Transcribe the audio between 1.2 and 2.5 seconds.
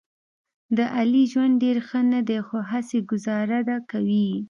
ژوند ډېر ښه نه دی،